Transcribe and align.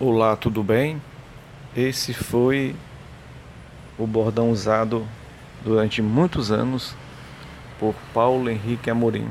Olá, 0.00 0.36
tudo 0.36 0.62
bem? 0.62 1.02
Esse 1.76 2.14
foi 2.14 2.76
o 3.98 4.06
bordão 4.06 4.52
usado 4.52 5.04
durante 5.64 6.00
muitos 6.00 6.52
anos 6.52 6.94
por 7.80 7.96
Paulo 8.14 8.48
Henrique 8.48 8.88
Amorim, 8.88 9.28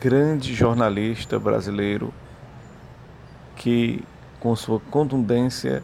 grande 0.00 0.52
jornalista 0.52 1.38
brasileiro 1.38 2.12
que, 3.54 4.02
com 4.40 4.56
sua 4.56 4.80
contundência 4.80 5.80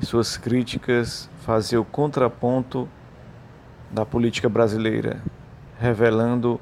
e 0.00 0.06
suas 0.06 0.38
críticas, 0.38 1.28
fazia 1.44 1.78
o 1.78 1.84
contraponto 1.84 2.88
da 3.90 4.06
política 4.06 4.48
brasileira, 4.48 5.22
revelando 5.78 6.58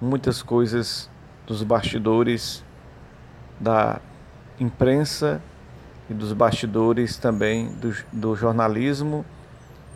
muitas 0.00 0.42
coisas 0.42 1.08
dos 1.46 1.62
bastidores 1.62 2.64
da 3.60 4.00
imprensa 4.58 5.40
e 6.08 6.14
dos 6.14 6.32
bastidores 6.32 7.16
também 7.16 7.68
do, 7.74 7.94
do 8.12 8.36
jornalismo 8.36 9.24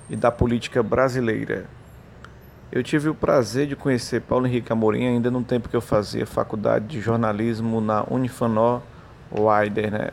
e 0.09 0.17
da 0.17 0.31
política 0.31 0.83
brasileira. 0.83 1.67
Eu 2.71 2.83
tive 2.83 3.09
o 3.09 3.15
prazer 3.15 3.67
de 3.67 3.75
conhecer 3.75 4.21
Paulo 4.21 4.47
Henrique 4.47 4.73
Amorim 4.73 5.07
ainda 5.07 5.31
no 5.31 5.43
tempo 5.43 5.69
que 5.69 5.77
eu 5.77 5.81
fazia 5.81 6.27
faculdade 6.27 6.87
de 6.87 7.01
jornalismo 7.01 7.81
na 7.81 8.05
Unifanó 8.11 8.81
Wider, 9.33 9.91
né? 9.91 10.11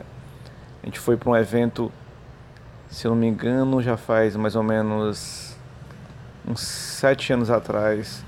A 0.82 0.86
gente 0.86 0.98
foi 0.98 1.16
para 1.16 1.30
um 1.30 1.36
evento, 1.36 1.92
se 2.88 3.06
eu 3.06 3.10
não 3.10 3.18
me 3.18 3.26
engano, 3.26 3.82
já 3.82 3.96
faz 3.96 4.36
mais 4.36 4.56
ou 4.56 4.62
menos 4.62 5.54
uns 6.48 6.60
sete 6.60 7.32
anos 7.32 7.50
atrás. 7.50 8.24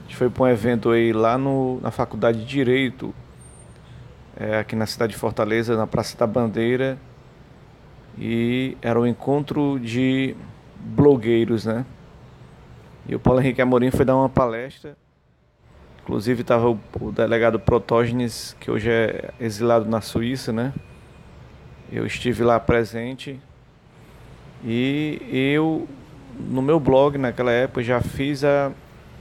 A 0.00 0.02
gente 0.02 0.16
foi 0.16 0.30
para 0.30 0.44
um 0.44 0.48
evento 0.48 0.90
aí 0.90 1.12
lá 1.12 1.38
no, 1.38 1.80
na 1.80 1.90
faculdade 1.90 2.38
de 2.40 2.46
Direito, 2.46 3.14
é, 4.36 4.58
aqui 4.58 4.74
na 4.74 4.86
cidade 4.86 5.12
de 5.12 5.18
Fortaleza, 5.18 5.76
na 5.76 5.86
Praça 5.86 6.16
da 6.16 6.26
Bandeira. 6.26 6.98
E 8.18 8.76
era 8.80 9.00
um 9.00 9.06
encontro 9.06 9.78
de 9.78 10.36
blogueiros, 10.78 11.64
né? 11.64 11.84
E 13.08 13.14
o 13.14 13.20
Paulo 13.20 13.40
Henrique 13.40 13.60
Amorim 13.60 13.90
foi 13.90 14.04
dar 14.04 14.16
uma 14.16 14.28
palestra. 14.28 14.96
Inclusive 16.02 16.42
estava 16.42 16.68
o, 16.68 16.78
o, 17.00 17.10
delegado 17.10 17.58
Protógenes, 17.58 18.56
que 18.60 18.70
hoje 18.70 18.90
é 18.90 19.30
exilado 19.40 19.88
na 19.88 20.00
Suíça, 20.00 20.52
né? 20.52 20.72
Eu 21.90 22.06
estive 22.06 22.42
lá 22.42 22.58
presente. 22.60 23.40
E 24.64 25.20
eu, 25.30 25.88
no 26.38 26.62
meu 26.62 26.78
blog, 26.78 27.18
naquela 27.18 27.50
época, 27.50 27.82
já 27.82 28.00
fiz 28.00 28.44
a 28.44 28.72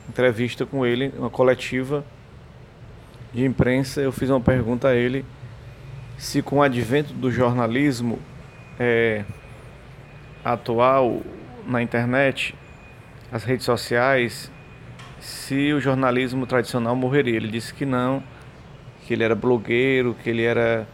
entrevista 0.07 0.65
com 0.65 0.85
ele, 0.85 1.13
uma 1.17 1.29
coletiva 1.29 2.03
de 3.33 3.45
imprensa, 3.45 4.01
eu 4.01 4.11
fiz 4.11 4.29
uma 4.29 4.41
pergunta 4.41 4.89
a 4.89 4.95
ele 4.95 5.25
se 6.17 6.41
com 6.41 6.57
o 6.57 6.61
advento 6.61 7.13
do 7.13 7.31
jornalismo 7.31 8.19
é, 8.79 9.25
atual 10.43 11.21
na 11.65 11.81
internet, 11.81 12.55
as 13.31 13.43
redes 13.43 13.65
sociais, 13.65 14.51
se 15.19 15.73
o 15.73 15.79
jornalismo 15.79 16.45
tradicional 16.45 16.95
morreria. 16.95 17.35
Ele 17.35 17.47
disse 17.47 17.73
que 17.73 17.85
não, 17.85 18.23
que 19.05 19.13
ele 19.13 19.23
era 19.23 19.35
blogueiro, 19.35 20.15
que 20.21 20.29
ele 20.29 20.43
era 20.43 20.87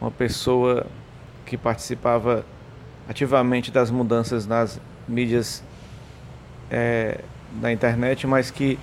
uma 0.00 0.10
pessoa 0.10 0.86
que 1.44 1.56
participava 1.56 2.44
ativamente 3.08 3.70
das 3.70 3.90
mudanças 3.90 4.46
nas 4.46 4.80
mídias 5.06 5.62
é, 6.70 7.20
da 7.60 7.72
internet, 7.72 8.26
mas 8.26 8.50
que 8.50 8.78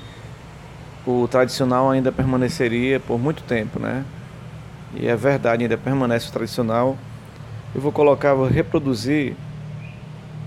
o 1.10 1.28
tradicional 1.28 1.90
ainda 1.90 2.12
permaneceria 2.12 3.00
por 3.00 3.18
muito 3.18 3.42
tempo, 3.42 3.80
né? 3.80 4.06
E 4.94 5.08
é 5.08 5.16
verdade, 5.16 5.64
ainda 5.64 5.76
permanece 5.76 6.30
o 6.30 6.32
tradicional. 6.32 6.96
Eu 7.74 7.82
vou 7.82 7.92
colocar, 7.92 8.36
vou 8.36 8.48
reproduzir 8.48 9.34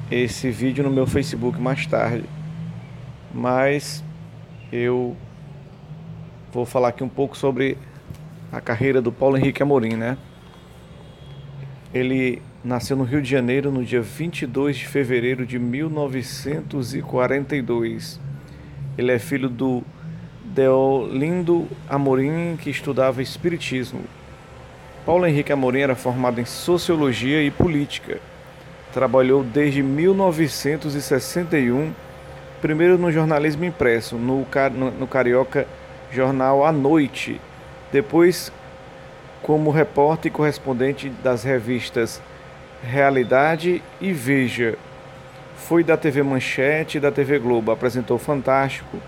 esse 0.08 0.52
vídeo 0.52 0.84
no 0.84 0.90
meu 0.90 1.04
Facebook 1.04 1.60
mais 1.60 1.84
tarde. 1.86 2.26
Mas 3.34 4.04
eu 4.70 5.16
vou 6.52 6.64
falar 6.64 6.90
aqui 6.90 7.02
um 7.02 7.08
pouco 7.08 7.36
sobre 7.36 7.76
a 8.52 8.60
carreira 8.60 9.02
do 9.02 9.10
Paulo 9.10 9.36
Henrique 9.36 9.64
Amorim, 9.64 9.96
né? 9.96 10.16
Ele 11.92 12.40
nasceu 12.62 12.96
no 12.96 13.02
Rio 13.02 13.20
de 13.20 13.28
Janeiro 13.28 13.72
no 13.72 13.84
dia 13.84 14.00
22 14.00 14.76
de 14.76 14.86
fevereiro 14.86 15.44
de 15.44 15.58
1942. 15.58 18.20
Ele 18.96 19.10
é 19.10 19.18
filho 19.18 19.48
do 19.48 19.82
Deolindo 20.54 21.66
Amorim, 21.88 22.58
que 22.60 22.68
estudava 22.68 23.22
Espiritismo. 23.22 24.02
Paulo 25.06 25.26
Henrique 25.26 25.50
Amorim 25.50 25.80
era 25.80 25.94
formado 25.94 26.42
em 26.42 26.44
Sociologia 26.44 27.42
e 27.42 27.50
Política. 27.50 28.20
Trabalhou 28.92 29.42
desde 29.42 29.82
1961, 29.82 31.94
primeiro 32.60 32.98
no 32.98 33.10
jornalismo 33.10 33.64
impresso, 33.64 34.16
no, 34.16 34.46
no 34.98 35.06
Carioca 35.06 35.66
Jornal 36.12 36.66
à 36.66 36.70
Noite, 36.70 37.40
depois 37.90 38.52
como 39.42 39.70
repórter 39.70 40.30
e 40.30 40.34
correspondente 40.34 41.08
das 41.08 41.44
revistas 41.44 42.20
Realidade 42.82 43.82
e 44.02 44.12
Veja. 44.12 44.76
Foi 45.56 45.82
da 45.82 45.96
TV 45.96 46.22
Manchete 46.22 46.98
e 46.98 47.00
da 47.00 47.10
TV 47.10 47.38
Globo, 47.38 47.72
apresentou 47.72 48.18
Fantástico, 48.18 48.98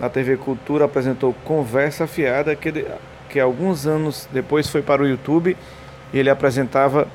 na 0.00 0.08
TV 0.08 0.38
Cultura 0.38 0.86
apresentou 0.86 1.34
Conversa 1.44 2.06
Fiada, 2.06 2.56
que, 2.56 2.86
que 3.28 3.38
alguns 3.38 3.86
anos 3.86 4.26
depois 4.32 4.66
foi 4.66 4.80
para 4.80 5.02
o 5.02 5.06
YouTube 5.06 5.54
e 6.12 6.18
ele 6.18 6.30
apresentava 6.30 7.06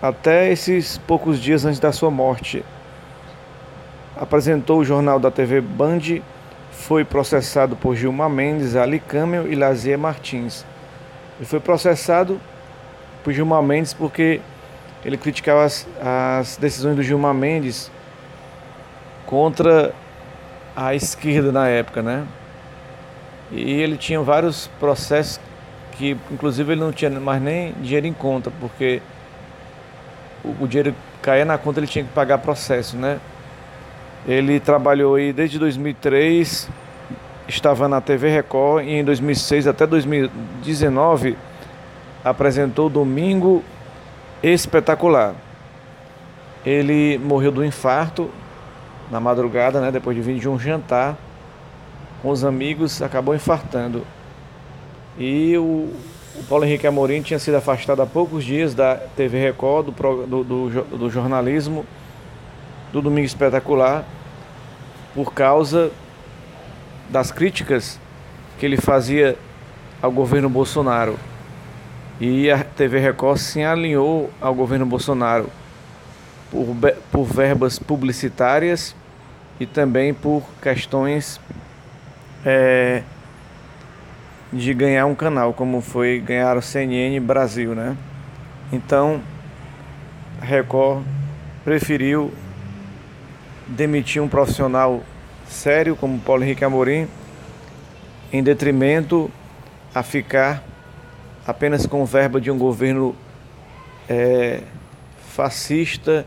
até 0.00 0.50
esses 0.50 0.96
poucos 0.96 1.38
dias 1.38 1.66
antes 1.66 1.78
da 1.78 1.92
sua 1.92 2.10
morte. 2.10 2.64
Apresentou 4.16 4.80
o 4.80 4.84
jornal 4.84 5.20
da 5.20 5.30
TV 5.30 5.60
Band, 5.60 6.22
foi 6.72 7.04
processado 7.04 7.76
por 7.76 7.94
Gilmar 7.94 8.30
Mendes, 8.30 8.74
Ali 8.74 8.98
Camel 8.98 9.52
e 9.52 9.54
Lazier 9.54 9.98
Martins. 9.98 10.64
Ele 11.38 11.46
foi 11.46 11.60
processado 11.60 12.40
por 13.22 13.32
Gilmar 13.34 13.62
Mendes 13.62 13.92
porque 13.92 14.40
ele 15.04 15.18
criticava 15.18 15.64
as, 15.64 15.86
as 16.00 16.56
decisões 16.56 16.96
do 16.96 17.02
Gilmar 17.02 17.34
Mendes 17.34 17.90
contra 19.26 19.94
à 20.78 20.94
esquerda 20.94 21.50
na 21.50 21.66
época, 21.66 22.00
né? 22.02 22.24
E 23.50 23.68
ele 23.68 23.96
tinha 23.96 24.20
vários 24.20 24.68
processos 24.78 25.40
que, 25.92 26.16
inclusive, 26.30 26.70
ele 26.72 26.80
não 26.80 26.92
tinha 26.92 27.10
mais 27.10 27.42
nem 27.42 27.72
dinheiro 27.80 28.06
em 28.06 28.12
conta, 28.12 28.52
porque 28.60 29.02
o, 30.44 30.54
o 30.62 30.68
dinheiro 30.68 30.94
caía 31.20 31.44
na 31.44 31.58
conta, 31.58 31.80
ele 31.80 31.88
tinha 31.88 32.04
que 32.04 32.12
pagar 32.12 32.38
processo, 32.38 32.96
né? 32.96 33.18
Ele 34.24 34.60
trabalhou 34.60 35.16
aí 35.16 35.32
desde 35.32 35.58
2003, 35.58 36.68
estava 37.48 37.88
na 37.88 38.00
TV 38.00 38.28
Record 38.28 38.84
e 38.84 38.92
em 38.92 39.04
2006 39.04 39.66
até 39.66 39.84
2019 39.84 41.36
apresentou 42.24 42.88
Domingo 42.88 43.64
Espetacular. 44.40 45.34
Ele 46.64 47.18
morreu 47.18 47.50
do 47.50 47.64
infarto 47.64 48.30
na 49.10 49.20
madrugada, 49.20 49.80
né, 49.80 49.90
depois 49.90 50.16
de 50.16 50.22
vir 50.22 50.38
de 50.38 50.48
um 50.48 50.58
jantar 50.58 51.16
com 52.22 52.30
os 52.30 52.44
amigos, 52.44 53.00
acabou 53.00 53.34
infartando. 53.34 54.04
E 55.18 55.56
o, 55.56 55.92
o 56.36 56.44
Paulo 56.48 56.64
Henrique 56.64 56.86
Amorim 56.86 57.22
tinha 57.22 57.38
sido 57.38 57.56
afastado 57.56 58.02
há 58.02 58.06
poucos 58.06 58.44
dias 58.44 58.74
da 58.74 58.96
TV 58.96 59.40
Record, 59.40 59.86
do, 59.86 60.26
do, 60.26 60.44
do, 60.44 60.84
do 60.98 61.10
jornalismo 61.10 61.86
do 62.92 63.02
Domingo 63.02 63.26
Espetacular, 63.26 64.04
por 65.14 65.32
causa 65.32 65.90
das 67.08 67.30
críticas 67.30 68.00
que 68.58 68.66
ele 68.66 68.76
fazia 68.76 69.36
ao 70.00 70.10
governo 70.10 70.48
Bolsonaro. 70.48 71.18
E 72.20 72.50
a 72.50 72.64
TV 72.64 72.98
Record 72.98 73.38
se 73.38 73.62
alinhou 73.62 74.30
ao 74.40 74.54
governo 74.54 74.84
Bolsonaro 74.86 75.48
por, 76.50 76.66
por 77.10 77.24
verbas 77.24 77.78
publicitárias 77.78 78.94
e 79.60 79.66
também 79.66 80.14
por 80.14 80.42
questões 80.62 81.40
é, 82.44 83.02
de 84.52 84.72
ganhar 84.72 85.06
um 85.06 85.14
canal, 85.14 85.52
como 85.52 85.80
foi 85.80 86.20
ganhar 86.20 86.56
o 86.56 86.62
CNN 86.62 87.18
Brasil, 87.20 87.74
né? 87.74 87.96
Então, 88.72 89.20
a 90.40 90.44
Record 90.44 91.02
preferiu 91.64 92.32
demitir 93.66 94.22
um 94.22 94.28
profissional 94.28 95.02
sério 95.46 95.96
como 95.96 96.18
Paulo 96.18 96.44
Henrique 96.44 96.64
Amorim, 96.64 97.08
em 98.32 98.42
detrimento 98.42 99.30
a 99.94 100.02
ficar 100.02 100.62
apenas 101.46 101.86
com 101.86 102.04
verba 102.04 102.40
de 102.40 102.50
um 102.50 102.58
governo 102.58 103.16
é, 104.08 104.62
fascista, 105.34 106.26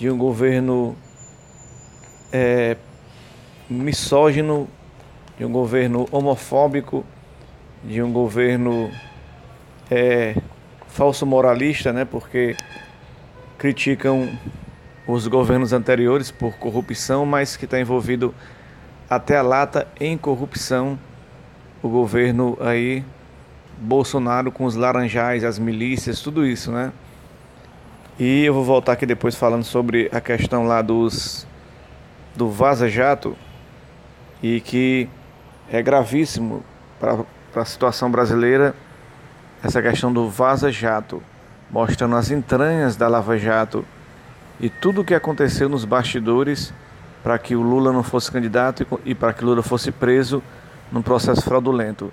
de 0.00 0.10
um 0.10 0.16
governo 0.16 0.96
é, 2.32 2.74
misógino, 3.68 4.66
de 5.36 5.44
um 5.44 5.52
governo 5.52 6.08
homofóbico, 6.10 7.04
de 7.84 8.02
um 8.02 8.10
governo 8.10 8.90
é, 9.90 10.34
falso 10.88 11.26
moralista, 11.26 11.92
né? 11.92 12.06
Porque 12.06 12.56
criticam 13.58 14.26
os 15.06 15.26
governos 15.26 15.74
anteriores 15.74 16.30
por 16.30 16.54
corrupção, 16.56 17.26
mas 17.26 17.54
que 17.54 17.66
está 17.66 17.78
envolvido 17.78 18.34
até 19.08 19.36
a 19.36 19.42
lata 19.42 19.86
em 20.00 20.16
corrupção. 20.16 20.98
O 21.82 21.90
governo 21.90 22.56
aí, 22.62 23.04
Bolsonaro 23.76 24.50
com 24.50 24.64
os 24.64 24.76
laranjais, 24.76 25.44
as 25.44 25.58
milícias, 25.58 26.20
tudo 26.20 26.46
isso, 26.46 26.72
né? 26.72 26.90
E 28.20 28.44
eu 28.44 28.52
vou 28.52 28.62
voltar 28.62 28.92
aqui 28.92 29.06
depois 29.06 29.34
falando 29.34 29.64
sobre 29.64 30.10
a 30.12 30.20
questão 30.20 30.66
lá 30.66 30.82
dos 30.82 31.46
do 32.36 32.50
Vaza 32.50 32.86
Jato 32.86 33.34
e 34.42 34.60
que 34.60 35.08
é 35.72 35.80
gravíssimo 35.80 36.62
para 36.98 37.24
a 37.54 37.64
situação 37.64 38.10
brasileira 38.10 38.74
essa 39.64 39.80
questão 39.80 40.12
do 40.12 40.28
Vaza 40.28 40.70
Jato, 40.70 41.22
mostrando 41.70 42.14
as 42.14 42.30
entranhas 42.30 42.94
da 42.94 43.08
Lava 43.08 43.38
Jato 43.38 43.86
e 44.60 44.68
tudo 44.68 45.00
o 45.00 45.04
que 45.04 45.14
aconteceu 45.14 45.70
nos 45.70 45.86
bastidores 45.86 46.74
para 47.22 47.38
que 47.38 47.56
o 47.56 47.62
Lula 47.62 47.90
não 47.90 48.02
fosse 48.02 48.30
candidato 48.30 48.86
e 49.02 49.14
para 49.14 49.32
que 49.32 49.42
Lula 49.42 49.62
fosse 49.62 49.90
preso 49.90 50.42
num 50.92 51.00
processo 51.00 51.40
fraudulento. 51.40 52.12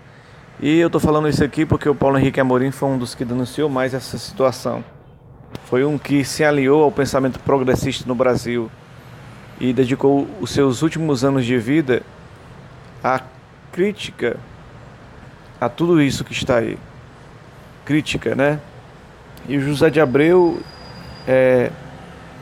E 0.62 0.80
eu 0.80 0.88
estou 0.88 1.01
falando 1.01 1.27
isso 1.27 1.44
aqui 1.44 1.65
porque 1.65 1.89
o 1.89 1.94
Paulo 1.94 2.18
Henrique 2.18 2.39
Amorim 2.39 2.71
foi 2.71 2.88
um 2.88 2.98
dos 2.98 3.13
que 3.13 3.25
denunciou 3.25 3.69
mais 3.69 3.94
essa 3.94 4.18
situação. 4.18 4.86
Foi 5.68 5.84
um 5.84 5.98
que 5.98 6.24
se 6.24 6.46
aliou 6.46 6.81
ao 6.81 6.92
pensamento 6.94 7.42
progressista 7.42 8.08
no 8.08 8.16
Brasil 8.16 8.72
e 9.60 9.74
dedicou 9.74 10.25
os 10.40 10.52
seus 10.52 10.81
últimos 10.81 11.25
anos 11.25 11.46
de 11.46 11.58
vida 11.58 12.04
à 13.04 13.22
crítica 13.74 14.38
a 15.60 15.68
tudo 15.68 16.02
isso 16.02 16.24
que 16.24 16.31
está 16.31 16.60
aí. 16.60 16.78
Crítica, 17.84 18.34
né? 18.34 18.62
E 19.46 19.60
José 19.60 19.90
de 19.90 20.00
Abreu, 20.00 20.62
é, 21.28 21.69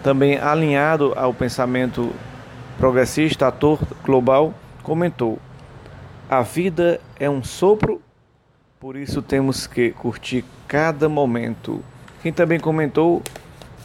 também 0.03 0.37
alinhado 0.37 1.11
ao 1.15 1.33
pensamento 1.33 2.13
progressista, 2.77 3.47
ator 3.47 3.79
global, 4.03 4.53
comentou: 4.83 5.39
A 6.29 6.43
vida 6.43 7.01
é 7.19 7.27
um 7.27 7.43
sopro, 7.43 7.99
por 8.79 8.95
isso 8.95 9.19
temos 9.19 9.65
que 9.65 9.89
curtir 9.89 10.45
cada 10.67 11.09
momento. 11.09 11.83
Quem 12.25 12.33
também 12.33 12.59
comentou 12.59 13.21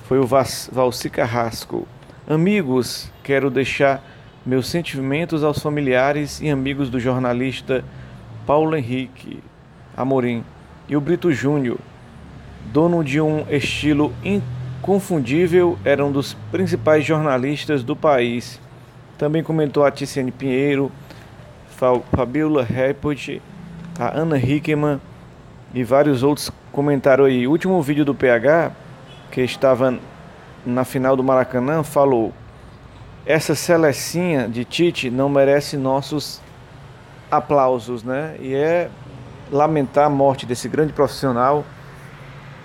foi 0.09 0.19
o 0.19 0.27
Valci 0.27 1.11
Carrasco. 1.11 1.87
Amigos, 2.27 3.13
quero 3.23 3.51
deixar 3.51 4.03
meus 4.47 4.67
sentimentos 4.67 5.45
aos 5.45 5.59
familiares 5.59 6.41
e 6.41 6.49
amigos 6.49 6.89
do 6.89 6.99
jornalista 6.99 7.85
Paulo 8.47 8.75
Henrique 8.75 9.43
Amorim 9.95 10.43
e 10.89 10.97
o 10.97 11.03
Brito 11.03 11.31
Júnior, 11.31 11.77
dono 12.73 13.05
de 13.05 13.21
um 13.21 13.45
estilo 13.51 14.11
inconfundível, 14.25 15.79
era 15.85 16.03
um 16.03 16.11
dos 16.11 16.33
principais 16.51 17.05
jornalistas 17.05 17.85
do 17.85 17.95
país. 17.95 18.59
Também 19.19 19.43
comentou 19.43 19.85
a 19.85 19.91
Ticiane 19.91 20.33
Pinheiro, 20.33 20.91
Fabiola 22.11 22.65
Report, 22.65 23.39
a 23.99 24.19
Ana 24.19 24.39
Hickman 24.39 24.99
e 25.73 25.85
vários 25.85 26.23
outros 26.23 26.51
comentaram 26.73 27.25
aí. 27.25 27.47
O 27.47 27.51
último 27.51 27.81
vídeo 27.83 28.05
do 28.05 28.15
PH, 28.15 28.73
que 29.31 29.41
estava 29.43 29.99
na 30.65 30.85
final 30.85 31.17
do 31.17 31.23
Maracanã, 31.23 31.83
falou: 31.83 32.33
Essa 33.25 33.55
selecinha 33.55 34.49
de 34.49 34.65
Tite 34.65 35.11
não 35.11 35.29
merece 35.29 35.77
nossos 35.77 36.41
aplausos, 37.31 38.03
né? 38.03 38.37
E 38.41 38.55
é 38.55 38.91
lamentar 39.51 40.07
a 40.07 40.11
morte 40.11 40.47
desse 40.47 40.69
grande 40.69 40.93
profissional, 40.93 41.65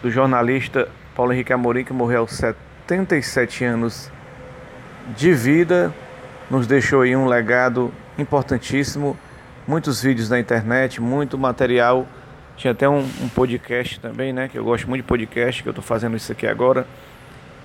do 0.01 0.11
jornalista 0.11 0.87
Paulo 1.15 1.33
Henrique 1.33 1.53
Amorim, 1.53 1.83
que 1.83 1.93
morreu 1.93 2.21
aos 2.21 2.31
77 2.31 3.63
anos 3.63 4.11
de 5.15 5.33
vida, 5.33 5.93
nos 6.49 6.67
deixou 6.67 7.01
aí 7.01 7.15
um 7.15 7.25
legado 7.25 7.91
importantíssimo, 8.17 9.17
muitos 9.67 10.01
vídeos 10.01 10.29
na 10.29 10.39
internet, 10.39 11.01
muito 11.01 11.37
material 11.37 12.07
tinha 12.57 12.71
até 12.71 12.87
um, 12.87 12.99
um, 12.99 13.29
podcast 13.29 13.99
também, 13.99 14.31
né? 14.31 14.47
Que 14.47 14.57
eu 14.57 14.63
gosto 14.63 14.87
muito 14.87 15.01
de 15.01 15.07
podcast, 15.07 15.61
que 15.61 15.67
eu 15.67 15.71
estou 15.71 15.83
fazendo 15.83 16.15
isso 16.15 16.31
aqui 16.31 16.47
agora. 16.47 16.87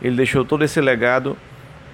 Ele 0.02 0.16
deixou 0.16 0.44
todo 0.44 0.64
esse 0.64 0.80
legado 0.80 1.36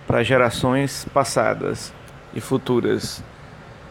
para 0.07 0.23
gerações 0.23 1.07
passadas 1.13 1.93
e 2.35 2.41
futuras. 2.41 3.23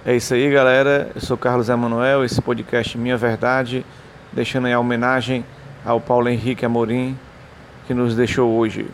É 0.06 0.16
isso 0.16 0.34
aí, 0.34 0.50
galera. 0.50 1.12
Eu 1.14 1.22
sou 1.22 1.38
Carlos 1.38 1.70
Emanuel, 1.70 2.24
esse 2.24 2.42
podcast 2.42 2.98
Minha 2.98 3.18
Verdade, 3.18 3.86
deixando 4.32 4.68
aí 4.68 4.74
a 4.74 4.80
homenagem 4.80 5.46
ao 5.84 6.00
Paulo 6.00 6.30
Henrique 6.30 6.66
Amorim, 6.66 7.18
que 7.86 7.94
nos 7.94 8.16
deixou 8.16 8.52
hoje. 8.52 8.88